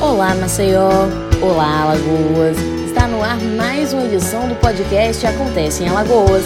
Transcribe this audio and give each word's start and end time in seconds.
Olá, 0.00 0.34
Maceió! 0.34 0.90
Olá, 1.40 1.82
Alagoas! 1.82 2.58
Está 2.86 3.08
no 3.08 3.22
ar 3.22 3.40
mais 3.40 3.94
uma 3.94 4.04
edição 4.04 4.46
do 4.46 4.54
podcast 4.56 5.26
Acontece 5.26 5.84
em 5.84 5.88
Alagoas. 5.88 6.44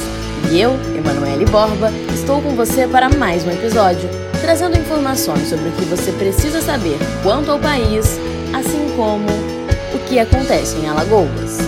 E 0.53 0.61
eu, 0.61 0.73
Emanuele 0.97 1.45
Borba, 1.47 1.91
estou 2.15 2.41
com 2.41 2.55
você 2.55 2.87
para 2.87 3.09
mais 3.09 3.45
um 3.45 3.51
episódio, 3.51 4.09
trazendo 4.41 4.79
informações 4.79 5.49
sobre 5.49 5.69
o 5.69 5.73
que 5.73 5.85
você 5.85 6.13
precisa 6.13 6.61
saber 6.61 6.97
quanto 7.25 7.51
ao 7.51 7.59
país, 7.59 8.07
assim 8.55 8.95
como 8.97 9.27
o 9.95 9.99
que 10.09 10.21
acontece 10.21 10.77
em 10.77 10.89
Alagoas. 10.89 11.59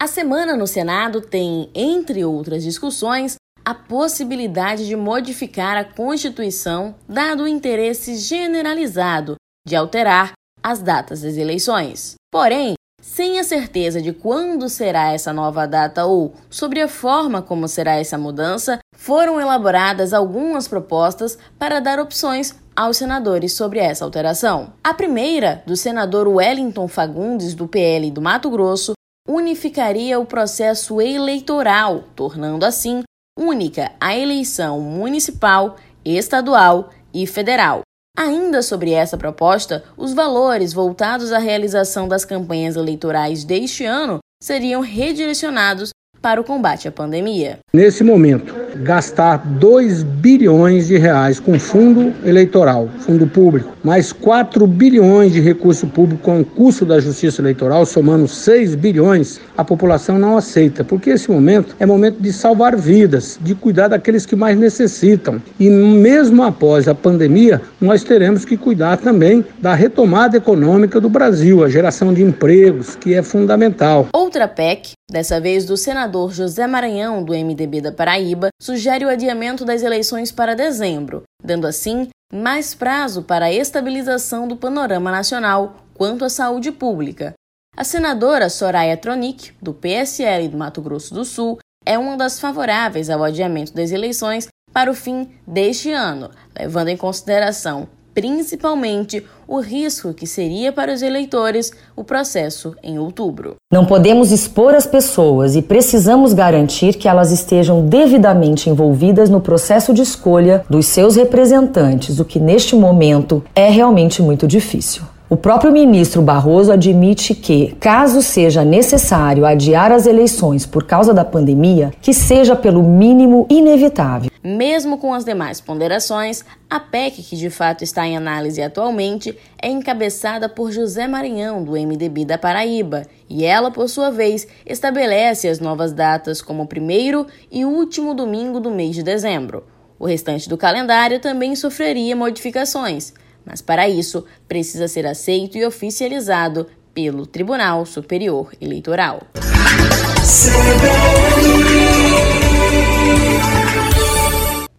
A 0.00 0.06
semana 0.08 0.56
no 0.56 0.66
Senado 0.66 1.20
tem, 1.20 1.70
entre 1.72 2.24
outras 2.24 2.64
discussões, 2.64 3.36
a 3.68 3.74
possibilidade 3.74 4.86
de 4.86 4.96
modificar 4.96 5.76
a 5.76 5.84
Constituição, 5.84 6.94
dado 7.06 7.42
o 7.42 7.46
interesse 7.46 8.16
generalizado 8.16 9.34
de 9.66 9.76
alterar 9.76 10.32
as 10.62 10.80
datas 10.80 11.20
das 11.20 11.36
eleições. 11.36 12.14
Porém, 12.32 12.72
sem 12.98 13.38
a 13.38 13.44
certeza 13.44 14.00
de 14.00 14.14
quando 14.14 14.70
será 14.70 15.12
essa 15.12 15.34
nova 15.34 15.66
data 15.66 16.06
ou 16.06 16.32
sobre 16.48 16.80
a 16.80 16.88
forma 16.88 17.42
como 17.42 17.68
será 17.68 17.96
essa 17.96 18.16
mudança, 18.16 18.78
foram 18.96 19.38
elaboradas 19.38 20.14
algumas 20.14 20.66
propostas 20.66 21.36
para 21.58 21.78
dar 21.78 22.00
opções 22.00 22.54
aos 22.74 22.96
senadores 22.96 23.52
sobre 23.52 23.80
essa 23.80 24.02
alteração. 24.02 24.72
A 24.82 24.94
primeira, 24.94 25.62
do 25.66 25.76
senador 25.76 26.26
Wellington 26.26 26.88
Fagundes, 26.88 27.54
do 27.54 27.68
PL 27.68 28.10
do 28.10 28.22
Mato 28.22 28.48
Grosso, 28.48 28.94
unificaria 29.28 30.18
o 30.18 30.24
processo 30.24 31.02
eleitoral, 31.02 32.04
tornando 32.16 32.64
assim 32.64 33.02
única 33.38 33.92
a 34.00 34.16
eleição 34.16 34.80
municipal, 34.80 35.76
estadual 36.04 36.90
e 37.14 37.26
federal. 37.26 37.82
Ainda 38.18 38.62
sobre 38.62 38.90
essa 38.90 39.16
proposta, 39.16 39.84
os 39.96 40.12
valores 40.12 40.72
voltados 40.72 41.32
à 41.32 41.38
realização 41.38 42.08
das 42.08 42.24
campanhas 42.24 42.74
eleitorais 42.74 43.44
deste 43.44 43.84
ano 43.84 44.18
seriam 44.42 44.80
redirecionados 44.80 45.90
para 46.20 46.40
o 46.40 46.44
combate 46.44 46.88
à 46.88 46.92
pandemia. 46.92 47.58
Nesse 47.72 48.02
momento, 48.02 48.54
gastar 48.76 49.38
2 49.38 50.02
bilhões 50.02 50.88
de 50.88 50.96
reais 50.96 51.40
com 51.40 51.58
fundo 51.58 52.12
eleitoral, 52.24 52.88
fundo 53.00 53.26
público, 53.26 53.72
mais 53.82 54.12
4 54.12 54.66
bilhões 54.66 55.32
de 55.32 55.40
recurso 55.40 55.86
público 55.86 56.22
com 56.22 56.40
o 56.40 56.44
custo 56.44 56.84
da 56.84 57.00
justiça 57.00 57.40
eleitoral, 57.40 57.86
somando 57.86 58.26
6 58.26 58.74
bilhões, 58.74 59.40
a 59.56 59.64
população 59.64 60.18
não 60.18 60.36
aceita, 60.36 60.84
porque 60.84 61.10
esse 61.10 61.30
momento 61.30 61.74
é 61.78 61.86
momento 61.86 62.20
de 62.20 62.32
salvar 62.32 62.76
vidas, 62.76 63.38
de 63.40 63.54
cuidar 63.54 63.88
daqueles 63.88 64.26
que 64.26 64.36
mais 64.36 64.58
necessitam. 64.58 65.40
E 65.58 65.68
mesmo 65.68 66.42
após 66.42 66.88
a 66.88 66.94
pandemia, 66.94 67.60
nós 67.80 68.02
teremos 68.02 68.44
que 68.44 68.56
cuidar 68.56 68.96
também 68.98 69.44
da 69.60 69.74
retomada 69.74 70.36
econômica 70.36 71.00
do 71.00 71.08
Brasil, 71.08 71.64
a 71.64 71.68
geração 71.68 72.12
de 72.12 72.22
empregos, 72.22 72.96
que 72.96 73.14
é 73.14 73.22
fundamental. 73.22 74.08
Outra 74.28 74.46
PEC, 74.46 74.92
dessa 75.10 75.40
vez 75.40 75.64
do 75.64 75.74
senador 75.74 76.32
José 76.32 76.66
Maranhão, 76.66 77.24
do 77.24 77.32
MDB 77.32 77.80
da 77.80 77.90
Paraíba, 77.90 78.50
sugere 78.60 79.06
o 79.06 79.08
adiamento 79.08 79.64
das 79.64 79.82
eleições 79.82 80.30
para 80.30 80.54
dezembro, 80.54 81.22
dando 81.42 81.66
assim 81.66 82.10
mais 82.30 82.74
prazo 82.74 83.22
para 83.22 83.46
a 83.46 83.52
estabilização 83.52 84.46
do 84.46 84.54
panorama 84.54 85.10
nacional 85.10 85.76
quanto 85.94 86.26
à 86.26 86.28
saúde 86.28 86.70
pública. 86.70 87.32
A 87.74 87.84
senadora 87.84 88.50
Soraya 88.50 88.98
Tronic, 88.98 89.52
do 89.62 89.72
PSL 89.72 90.48
do 90.48 90.58
Mato 90.58 90.82
Grosso 90.82 91.14
do 91.14 91.24
Sul, 91.24 91.56
é 91.86 91.98
uma 91.98 92.14
das 92.14 92.38
favoráveis 92.38 93.08
ao 93.08 93.24
adiamento 93.24 93.72
das 93.72 93.92
eleições 93.92 94.46
para 94.74 94.90
o 94.90 94.94
fim 94.94 95.32
deste 95.46 95.90
ano, 95.90 96.30
levando 96.54 96.88
em 96.88 96.98
consideração 96.98 97.88
principalmente 98.18 99.24
o 99.46 99.60
risco 99.60 100.12
que 100.12 100.26
seria 100.26 100.72
para 100.72 100.92
os 100.92 101.02
eleitores 101.02 101.70
o 101.94 102.02
processo 102.02 102.74
em 102.82 102.98
outubro. 102.98 103.54
Não 103.72 103.86
podemos 103.86 104.32
expor 104.32 104.74
as 104.74 104.86
pessoas 104.86 105.54
e 105.54 105.62
precisamos 105.62 106.32
garantir 106.32 106.94
que 106.94 107.06
elas 107.06 107.30
estejam 107.30 107.86
devidamente 107.86 108.68
envolvidas 108.68 109.30
no 109.30 109.40
processo 109.40 109.94
de 109.94 110.02
escolha 110.02 110.64
dos 110.68 110.86
seus 110.86 111.14
representantes, 111.14 112.18
o 112.18 112.24
que 112.24 112.40
neste 112.40 112.74
momento 112.74 113.40
é 113.54 113.70
realmente 113.70 114.20
muito 114.20 114.48
difícil. 114.48 115.04
O 115.30 115.36
próprio 115.36 115.70
ministro 115.70 116.22
Barroso 116.22 116.72
admite 116.72 117.34
que, 117.34 117.76
caso 117.78 118.22
seja 118.22 118.64
necessário 118.64 119.44
adiar 119.44 119.92
as 119.92 120.06
eleições 120.06 120.64
por 120.64 120.84
causa 120.84 121.12
da 121.12 121.22
pandemia, 121.22 121.92
que 122.00 122.14
seja 122.14 122.56
pelo 122.56 122.82
mínimo 122.82 123.46
inevitável. 123.50 124.30
Mesmo 124.42 124.96
com 124.96 125.12
as 125.12 125.26
demais 125.26 125.60
ponderações, 125.60 126.42
a 126.70 126.80
PEC, 126.80 127.22
que 127.22 127.36
de 127.36 127.50
fato 127.50 127.84
está 127.84 128.06
em 128.06 128.16
análise 128.16 128.62
atualmente, 128.62 129.36
é 129.60 129.68
encabeçada 129.68 130.48
por 130.48 130.72
José 130.72 131.06
Maranhão, 131.06 131.62
do 131.62 131.72
MDB 131.72 132.24
da 132.24 132.38
Paraíba, 132.38 133.02
e 133.28 133.44
ela, 133.44 133.70
por 133.70 133.86
sua 133.90 134.10
vez, 134.10 134.48
estabelece 134.64 135.46
as 135.46 135.60
novas 135.60 135.92
datas 135.92 136.40
como 136.40 136.66
primeiro 136.66 137.26
e 137.52 137.66
último 137.66 138.14
domingo 138.14 138.60
do 138.60 138.70
mês 138.70 138.94
de 138.94 139.02
dezembro. 139.02 139.64
O 139.98 140.06
restante 140.06 140.48
do 140.48 140.56
calendário 140.56 141.20
também 141.20 141.54
sofreria 141.54 142.16
modificações 142.16 143.12
mas 143.44 143.60
para 143.60 143.88
isso 143.88 144.24
precisa 144.46 144.88
ser 144.88 145.06
aceito 145.06 145.56
e 145.56 145.64
oficializado 145.64 146.66
pelo 146.94 147.26
Tribunal 147.26 147.86
Superior 147.86 148.52
Eleitoral. 148.60 149.22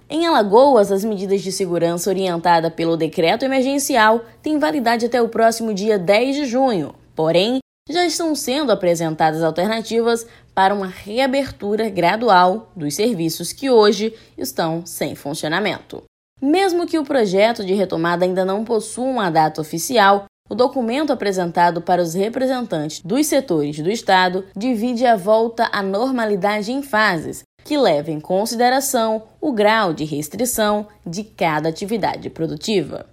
Em 0.10 0.26
Alagoas, 0.26 0.92
as 0.92 1.06
medidas 1.06 1.42
de 1.42 1.52
segurança 1.52 2.10
orientada 2.10 2.70
pelo 2.70 2.98
decreto 2.98 3.46
emergencial 3.46 4.26
têm 4.42 4.60
validade 4.60 5.06
até 5.06 5.22
o 5.22 5.30
próximo 5.30 5.74
dia 5.74 5.98
10 5.98 6.36
de 6.36 6.46
junho. 6.46 6.94
Porém, 7.16 7.60
já 7.90 8.06
estão 8.06 8.36
sendo 8.36 8.72
apresentadas 8.72 9.42
alternativas 9.42 10.28
para 10.54 10.74
uma 10.74 10.88
reabertura 10.88 11.90
gradual 11.90 12.72
dos 12.76 12.96
serviços 12.96 13.52
que 13.52 13.70
hoje 13.70 14.14
estão 14.38 14.86
sem 14.86 15.16
funcionamento. 15.16 16.09
Mesmo 16.42 16.88
que 16.88 16.98
o 16.98 17.04
projeto 17.04 17.66
de 17.66 17.74
retomada 17.74 18.24
ainda 18.24 18.46
não 18.46 18.64
possua 18.64 19.06
uma 19.06 19.30
data 19.30 19.60
oficial, 19.60 20.26
o 20.50 20.56
documento 20.56 21.12
apresentado 21.12 21.82
para 21.82 22.02
os 22.02 22.14
representantes 22.14 23.02
dos 23.02 23.28
setores 23.28 23.80
do 23.80 23.92
Estado 23.92 24.46
divide 24.56 25.06
a 25.06 25.16
volta 25.16 25.70
à 25.72 25.84
normalidade 25.84 26.72
em 26.72 26.82
fases, 26.82 27.44
que 27.64 27.78
leva 27.78 28.10
em 28.10 28.20
consideração 28.20 29.24
o 29.40 29.52
grau 29.52 29.94
de 29.94 30.06
restrição 30.06 30.88
de 31.06 31.24
cada 31.24 31.70
atividade 31.70 32.30
produtiva. 32.30 33.06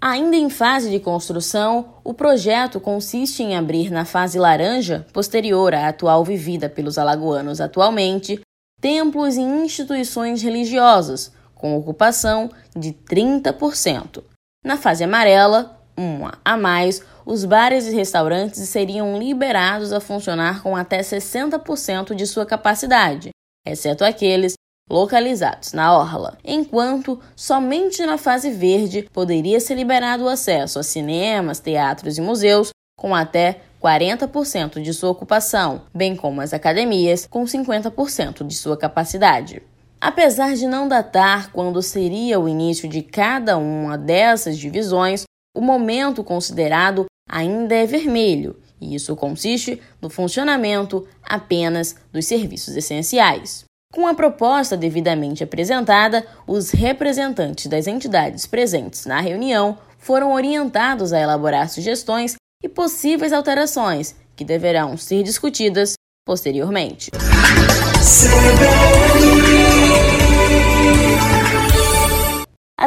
Ainda 0.00 0.36
em 0.36 0.48
fase 0.48 0.90
de 0.90 1.00
construção, 1.00 1.94
o 2.04 2.14
projeto 2.14 2.78
consiste 2.78 3.42
em 3.42 3.56
abrir 3.56 3.90
na 3.90 4.04
fase 4.04 4.38
laranja, 4.38 5.06
posterior 5.12 5.74
à 5.74 5.88
atual 5.88 6.24
vivida 6.24 6.68
pelos 6.68 6.98
alagoanos 6.98 7.60
atualmente, 7.60 8.40
templos 8.80 9.36
e 9.36 9.42
instituições 9.42 10.40
religiosas, 10.40 11.32
com 11.60 11.76
ocupação 11.76 12.50
de 12.74 12.92
30%. 12.92 14.24
Na 14.64 14.78
fase 14.78 15.04
amarela, 15.04 15.78
uma 15.96 16.38
a 16.42 16.56
mais, 16.56 17.02
os 17.26 17.44
bares 17.44 17.86
e 17.86 17.94
restaurantes 17.94 18.66
seriam 18.68 19.18
liberados 19.18 19.92
a 19.92 20.00
funcionar 20.00 20.62
com 20.62 20.74
até 20.74 21.00
60% 21.00 22.14
de 22.14 22.26
sua 22.26 22.46
capacidade, 22.46 23.30
exceto 23.66 24.04
aqueles 24.04 24.54
localizados 24.90 25.72
na 25.72 25.96
orla, 25.96 26.38
enquanto 26.42 27.20
somente 27.36 28.04
na 28.04 28.18
fase 28.18 28.50
verde 28.50 29.08
poderia 29.12 29.60
ser 29.60 29.74
liberado 29.74 30.24
o 30.24 30.28
acesso 30.28 30.78
a 30.78 30.82
cinemas, 30.82 31.60
teatros 31.60 32.18
e 32.18 32.20
museus 32.20 32.70
com 32.98 33.14
até 33.14 33.60
40% 33.82 34.82
de 34.82 34.92
sua 34.92 35.10
ocupação, 35.10 35.82
bem 35.94 36.16
como 36.16 36.40
as 36.40 36.52
academias 36.52 37.26
com 37.26 37.44
50% 37.44 38.46
de 38.46 38.54
sua 38.54 38.76
capacidade. 38.76 39.62
Apesar 40.00 40.54
de 40.54 40.66
não 40.66 40.88
datar 40.88 41.52
quando 41.52 41.82
seria 41.82 42.40
o 42.40 42.48
início 42.48 42.88
de 42.88 43.02
cada 43.02 43.58
uma 43.58 43.98
dessas 43.98 44.56
divisões, 44.58 45.24
o 45.54 45.60
momento 45.60 46.24
considerado 46.24 47.04
ainda 47.28 47.74
é 47.74 47.84
vermelho, 47.84 48.58
e 48.80 48.94
isso 48.94 49.14
consiste 49.14 49.80
no 50.00 50.08
funcionamento 50.08 51.06
apenas 51.22 51.94
dos 52.10 52.24
serviços 52.26 52.74
essenciais. 52.74 53.64
Com 53.92 54.06
a 54.06 54.14
proposta 54.14 54.74
devidamente 54.74 55.44
apresentada, 55.44 56.26
os 56.46 56.70
representantes 56.70 57.66
das 57.66 57.86
entidades 57.86 58.46
presentes 58.46 59.04
na 59.04 59.20
reunião 59.20 59.76
foram 59.98 60.32
orientados 60.32 61.12
a 61.12 61.20
elaborar 61.20 61.68
sugestões 61.68 62.36
e 62.64 62.68
possíveis 62.68 63.34
alterações 63.34 64.14
que 64.34 64.44
deverão 64.44 64.96
ser 64.96 65.22
discutidas 65.22 65.94
posteriormente. 66.24 67.10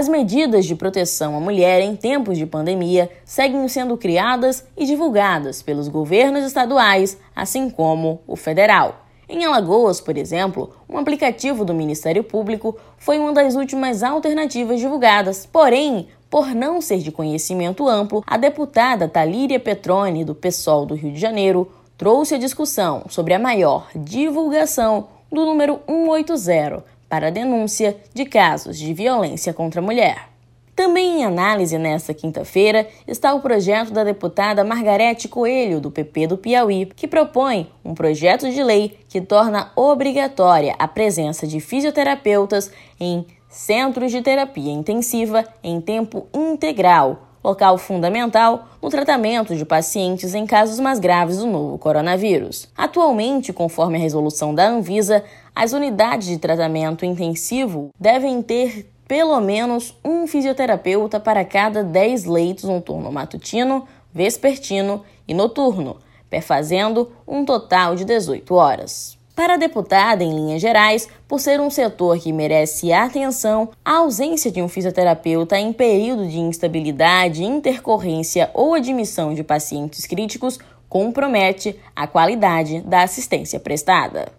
As 0.04 0.10
medidas 0.10 0.66
de 0.66 0.76
proteção 0.76 1.34
à 1.38 1.40
mulher 1.40 1.80
em 1.80 1.96
tempos 1.96 2.38
de 2.38 2.46
pandemia 2.46 3.10
seguem 3.24 3.66
sendo 3.70 3.96
criadas 3.96 4.68
e 4.76 4.86
divulgadas 4.86 5.62
pelos 5.62 5.88
governos 5.88 6.44
estaduais, 6.44 7.18
assim 7.34 7.70
como 7.70 8.20
o 8.28 8.36
federal. 8.36 9.06
Em 9.30 9.46
Alagoas, 9.46 10.02
por 10.02 10.18
exemplo, 10.18 10.72
um 10.90 10.98
aplicativo 10.98 11.64
do 11.64 11.74
Ministério 11.74 12.22
Público 12.22 12.78
foi 12.98 13.18
uma 13.18 13.32
das 13.32 13.56
últimas 13.56 14.04
alternativas 14.04 14.82
divulgadas. 14.82 15.46
Porém, 15.46 16.10
por 16.30 16.54
não 16.54 16.82
ser 16.82 16.98
de 16.98 17.10
conhecimento 17.10 17.88
amplo, 17.88 18.26
a 18.28 18.36
deputada 18.36 19.08
Talíria 19.08 19.58
Petroni, 19.58 20.26
do 20.26 20.36
PSOL 20.36 20.86
do 20.86 20.96
Rio 20.96 21.14
de 21.14 21.20
Janeiro, 21.22 21.72
trouxe 21.98 22.36
a 22.36 22.38
discussão 22.38 23.06
sobre 23.08 23.34
a 23.34 23.40
maior 23.40 23.88
divulgação 23.96 25.08
do 25.32 25.46
número 25.46 25.80
180 25.88 26.84
para 27.13 27.27
a 27.27 27.30
denúncia 27.30 27.95
de 28.12 28.25
casos 28.25 28.75
de 28.75 28.92
violência 28.92 29.54
contra 29.54 29.80
a 29.80 29.83
mulher. 29.83 30.30
Também 30.75 31.19
em 31.19 31.24
análise 31.24 31.77
nesta 31.77 32.12
quinta-feira 32.12 32.88
está 33.07 33.36
o 33.36 33.39
projeto 33.39 33.94
da 33.94 34.04
deputada 34.04 34.63
Margarete 34.63 35.27
Coelho, 35.27 35.80
do 35.80 35.92
PP 35.92 36.25
do 36.25 36.39
Piauí, 36.39 36.88
que 36.88 37.07
propõe 37.07 37.69
um 37.86 37.94
projeto 37.94 38.50
de 38.50 38.63
lei 38.63 38.98
que 39.07 39.21
torna 39.21 39.71
obrigatória 39.75 40.74
a 40.80 40.88
presença 40.88 41.45
de 41.45 41.60
fisioterapeutas 41.60 42.71
em 43.00 43.27
centros 43.48 44.12
de 44.12 44.24
terapia 44.24 44.74
intensiva 44.74 45.45
em 45.63 45.80
tempo 45.80 46.25
integral, 46.33 47.27
local 47.44 47.77
fundamental 47.77 48.69
no 48.81 48.89
tratamento 48.89 49.56
de 49.56 49.65
pacientes 49.65 50.33
em 50.33 50.48
casos 50.48 50.80
mais 50.80 50.98
graves 50.98 51.38
do 51.38 51.45
novo 51.45 51.77
coronavírus. 51.77 52.68
Atualmente, 52.75 53.54
conforme 53.54 53.98
a 53.98 54.01
resolução 54.01 54.56
da 54.56 54.68
Anvisa, 54.68 55.24
as 55.56 55.74
unidades 55.74 56.28
de 56.28 56.38
tratamento 56.38 57.06
intensivo 57.06 57.90
devem 58.00 58.42
ter 58.42 58.90
pelo 59.08 59.40
menos 59.40 59.96
um 60.04 60.26
fisioterapeuta 60.26 61.20
para 61.20 61.46
cada 61.46 61.84
10 61.84 62.26
leitos 62.26 62.64
no 62.64 62.82
turno 62.82 63.12
matutino, 63.12 63.88
vespertino 64.14 65.04
e 65.28 65.34
noturno, 65.34 65.98
perfazendo 66.30 67.12
um 67.28 67.46
total 67.46 67.96
de 67.96 68.06
18 68.06 68.56
horas. 68.56 69.18
Para 69.36 69.56
a 69.56 69.58
deputada, 69.58 70.24
em 70.24 70.34
linhas 70.34 70.62
gerais, 70.62 71.10
por 71.28 71.40
ser 71.40 71.60
um 71.60 71.70
setor 71.70 72.20
que 72.20 72.32
merece 72.32 72.94
atenção, 72.94 73.70
a 73.84 73.98
ausência 73.98 74.52
de 74.52 74.62
um 74.62 74.70
fisioterapeuta 74.70 75.60
em 75.60 75.74
período 75.74 76.28
de 76.28 76.38
instabilidade, 76.38 77.44
intercorrência 77.44 78.52
ou 78.54 78.76
admissão 78.76 79.34
de 79.34 79.44
pacientes 79.44 80.06
críticos 80.06 80.60
compromete 80.88 81.80
a 81.96 82.06
qualidade 82.06 82.82
da 82.82 83.02
assistência 83.02 83.60
prestada. 83.60 84.32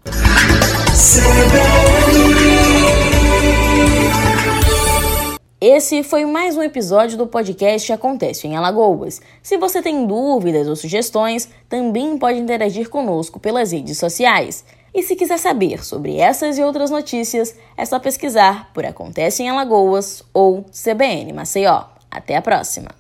Esse 5.61 6.03
foi 6.03 6.27
mais 6.27 6.57
um 6.57 6.63
episódio 6.63 7.17
do 7.17 7.27
podcast 7.27 7.91
Acontece 7.93 8.47
em 8.47 8.55
Alagoas. 8.55 9.21
Se 9.43 9.57
você 9.57 9.81
tem 9.81 10.07
dúvidas 10.07 10.69
ou 10.69 10.77
sugestões, 10.77 11.49
também 11.69 12.19
pode 12.19 12.39
interagir 12.39 12.91
conosco 12.91 13.41
pelas 13.41 13.73
redes 13.73 13.99
sociais. 13.99 14.65
E 14.93 15.03
se 15.03 15.17
quiser 15.17 15.39
saber 15.39 15.83
sobre 15.83 16.17
essas 16.17 16.59
e 16.59 16.63
outras 16.63 16.91
notícias, 16.91 17.57
é 17.77 17.85
só 17.85 17.99
pesquisar 17.99 18.71
por 18.75 18.85
Acontece 18.85 19.43
em 19.43 19.49
Alagoas 19.49 20.23
ou 20.35 20.65
CBN 20.65 21.33
Maceió. 21.33 21.85
Até 22.11 22.37
a 22.37 22.43
próxima! 22.43 22.91